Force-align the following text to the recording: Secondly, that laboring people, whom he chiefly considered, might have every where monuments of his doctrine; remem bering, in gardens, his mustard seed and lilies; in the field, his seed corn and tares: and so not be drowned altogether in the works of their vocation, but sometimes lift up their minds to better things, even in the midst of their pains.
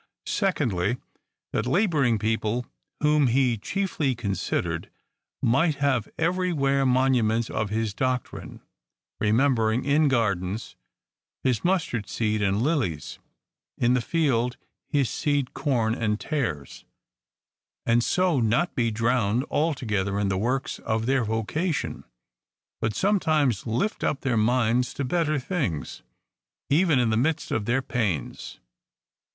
Secondly, 0.25 0.97
that 1.53 1.67
laboring 1.67 2.17
people, 2.17 2.65
whom 3.01 3.27
he 3.27 3.55
chiefly 3.55 4.15
considered, 4.15 4.89
might 5.43 5.75
have 5.75 6.09
every 6.17 6.51
where 6.51 6.87
monuments 6.87 7.51
of 7.51 7.69
his 7.69 7.93
doctrine; 7.93 8.61
remem 9.21 9.53
bering, 9.55 9.85
in 9.85 10.07
gardens, 10.07 10.75
his 11.43 11.63
mustard 11.63 12.09
seed 12.09 12.41
and 12.41 12.63
lilies; 12.63 13.19
in 13.77 13.93
the 13.93 14.01
field, 14.01 14.57
his 14.89 15.07
seed 15.07 15.53
corn 15.53 15.93
and 15.93 16.19
tares: 16.19 16.83
and 17.85 18.03
so 18.03 18.39
not 18.39 18.73
be 18.73 18.89
drowned 18.89 19.45
altogether 19.51 20.17
in 20.19 20.29
the 20.29 20.35
works 20.39 20.79
of 20.79 21.05
their 21.05 21.23
vocation, 21.23 22.03
but 22.81 22.95
sometimes 22.95 23.67
lift 23.67 24.03
up 24.03 24.21
their 24.21 24.35
minds 24.35 24.95
to 24.95 25.03
better 25.05 25.37
things, 25.39 26.01
even 26.71 26.97
in 26.97 27.11
the 27.11 27.15
midst 27.17 27.51
of 27.51 27.65
their 27.65 27.83
pains. 27.83 28.59